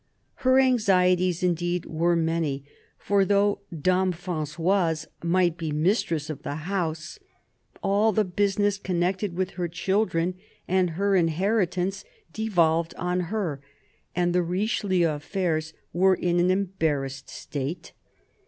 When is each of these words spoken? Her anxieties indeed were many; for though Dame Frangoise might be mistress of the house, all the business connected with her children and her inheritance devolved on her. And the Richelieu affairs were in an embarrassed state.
Her 0.37 0.59
anxieties 0.59 1.43
indeed 1.43 1.85
were 1.85 2.15
many; 2.15 2.63
for 2.97 3.23
though 3.23 3.59
Dame 3.71 4.13
Frangoise 4.13 5.05
might 5.23 5.57
be 5.59 5.71
mistress 5.71 6.27
of 6.27 6.41
the 6.41 6.55
house, 6.55 7.19
all 7.83 8.11
the 8.11 8.23
business 8.25 8.79
connected 8.79 9.35
with 9.35 9.51
her 9.51 9.67
children 9.67 10.33
and 10.67 10.89
her 10.97 11.15
inheritance 11.15 12.03
devolved 12.33 12.95
on 12.97 13.19
her. 13.29 13.61
And 14.15 14.33
the 14.33 14.41
Richelieu 14.41 15.07
affairs 15.07 15.71
were 15.93 16.15
in 16.15 16.39
an 16.39 16.49
embarrassed 16.49 17.29
state. 17.29 17.93